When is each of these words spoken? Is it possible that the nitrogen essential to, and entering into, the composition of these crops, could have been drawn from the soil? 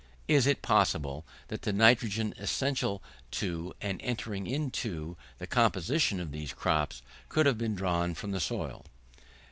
Is 0.27 0.47
it 0.47 0.63
possible 0.63 1.27
that 1.49 1.61
the 1.61 1.71
nitrogen 1.71 2.33
essential 2.39 3.03
to, 3.29 3.71
and 3.81 4.01
entering 4.01 4.47
into, 4.47 5.15
the 5.37 5.45
composition 5.45 6.19
of 6.19 6.31
these 6.31 6.53
crops, 6.55 7.03
could 7.29 7.45
have 7.45 7.59
been 7.59 7.75
drawn 7.75 8.15
from 8.15 8.31
the 8.31 8.39
soil? 8.39 8.87